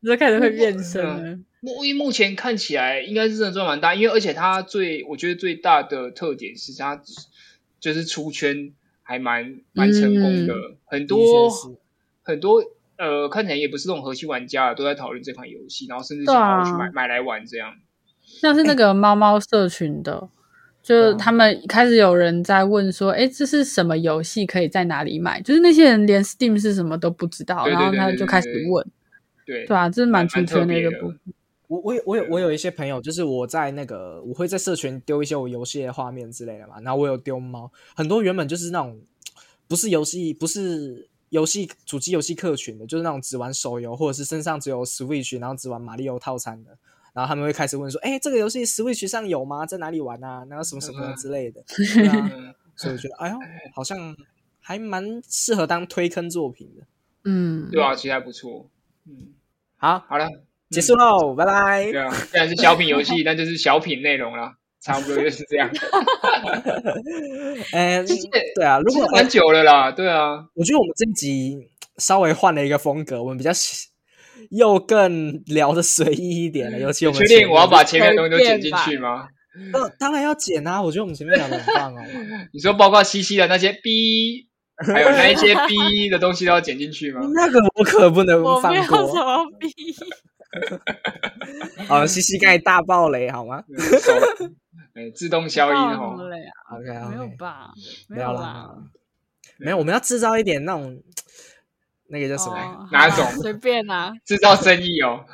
[0.00, 1.38] 你就 开始会变身了。
[1.60, 7.02] 目因为目前看起来应该是真的赚蛮大，因为而且它最我觉得最大的特点是它
[7.78, 10.54] 就是出圈还蛮蛮成功的，
[10.86, 11.50] 很多
[12.22, 12.62] 很多
[12.96, 17.74] 呃看起来也不是那种核心玩家都在讨论这款游戏，然后甚至想啊要去买、买来玩这样。
[18.24, 20.28] 像是那个猫猫社群的，
[20.88, 24.46] 就他们开始有人在问说：“哎，这是什么游戏？
[24.46, 28.86] 可以在哪里买？”就是那些人连 Steam 是什么都不知道，然后他就开始对问，
[29.44, 31.18] 对对啊，这是蛮出蛮特圈的一个部分。
[31.66, 38.98] 我我有我有我有一些朋友，就是我在那个我会在社群丢一些我游戏的画面之类的嘛，然后我有丢猫，很多原本就是那种
[39.68, 46.70] 不是游戏不是游戏主机游戏客群的，就是那种只玩手游或者是身上只有 Switch，然后只玩马里奥套餐的，
[47.18, 49.66] 然后他们会开始问说，哎，这个游戏 Switch 上有吗？
[49.66, 50.46] 在哪里玩啊？
[50.48, 53.36] 然后什么什么之类的， 对啊，嗯，所以我觉得，哎呦，
[53.74, 54.16] 好像
[54.60, 56.86] 还蛮适合当推坑作品的。
[57.24, 58.70] 嗯，对啊，其实还不错。
[59.04, 59.34] 嗯，
[59.78, 60.28] 好，好了，
[60.70, 62.00] 结束喽，拜拜对。
[62.00, 65.68] 啊，虽然是小品游戏， 但就是小品内容啦，差不多就是这样。
[67.74, 73.87] 哎，其实对啊，如果其实蛮久了啦，对啊，我觉得我们这一集稍微换了一个风格，我们比较喜
[74.50, 76.78] 又更聊的随意一点了。
[76.78, 79.28] 尤其我们确定我要把前面的东西都剪进去吗？
[79.72, 80.80] 呃当然要剪啊！
[80.80, 82.00] 我觉得我们前面聊的很棒哦。
[82.52, 84.46] 你说包括西西的那些 B
[84.86, 87.20] 还有那一些 B 的东西都要剪进去吗？
[87.34, 89.14] 那个我可不能放我没有什过。
[89.14, 89.68] 么 B？。
[91.88, 93.62] 好，西西刚才大爆雷好吗
[95.14, 96.16] 自动消音哦。
[96.72, 97.70] ？？OK 没有吧？
[98.08, 98.70] 没有啦啦。
[99.58, 100.96] 没有，我们要制造一点那种
[102.08, 102.56] 那个叫什么？
[102.56, 105.24] 哦哪种随便啊，制造争议哦。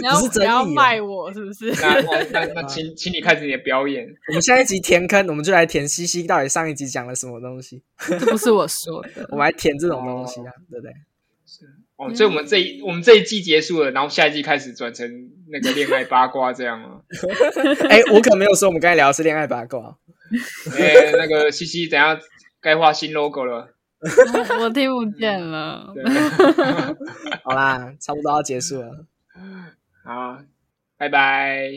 [0.00, 1.70] 你要不是争你要卖我是不是？
[1.80, 4.06] 那那 那那，请请你开始你的表演。
[4.28, 9.36] 我们下一集填坑，我们就来填西西到底上一集讲了什么东西， 这不是我说的我。
[9.36, 10.92] 们来填这种东西啊，对不对？
[11.46, 11.66] 是
[11.96, 15.08] 哦，所以我们这一我们这一季结束了，然后下一季开始转成
[15.48, 17.00] 那个恋爱八卦这样吗？
[17.88, 19.96] 哎，我可没有说我们刚才聊的是恋爱八卦，
[20.76, 22.18] 哎，那个西西，等下
[22.60, 23.68] 该画新 logo 了。
[24.60, 25.92] 我听不见了。
[27.42, 29.06] 好啦，差不多要结束了。
[30.04, 30.38] 好，
[30.98, 31.70] 拜拜。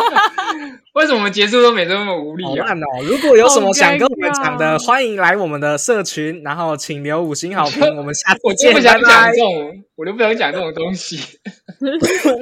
[0.94, 2.48] 为什么我们结束都每次那么无力啊？
[2.48, 2.86] 好烂哦！
[3.04, 7.82] 如果有什么想跟我们讲的，欢迎来我们的社群，然后请留五星好评。
[7.96, 9.38] 我们下次我就见，不想拜拜讲这。
[9.38, 11.18] 种，我就不想讲这种东西。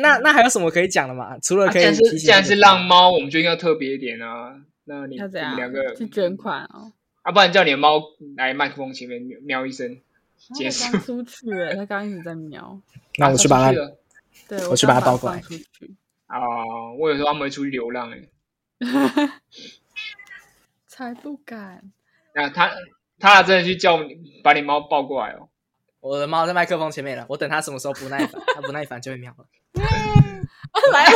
[0.01, 1.37] 那那还有什么可以讲的嘛？
[1.43, 4.55] 除了可以啊既然是提醒既然是浪猫，我们就应该特别一点啊。
[4.85, 6.93] 那你们两个去捐款哦？
[7.31, 8.03] 啊，不然叫你的猫
[8.37, 10.01] 来麦克风前面喵一声，
[10.53, 12.81] 结他束刚出去了， 他刚刚一直在瞄。
[13.19, 13.79] 那我去把它
[14.49, 15.95] 对，我去把把它抱过来放出去。
[16.29, 18.21] 哦，我有时候他们会出去流浪哎。
[20.89, 21.83] 才不敢。
[22.35, 22.71] 那他
[23.19, 25.49] 他真的去叫你把你猫抱过来哦。
[26.01, 29.45] 我的猫在麦克风前面了，我等它什么时候不耐烦， 它不耐烦就会喵了。
[30.93, 31.11] 来，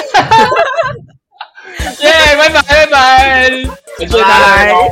[2.01, 3.51] 耶，拜拜拜拜，
[3.99, 4.89] 感谢大家的猫。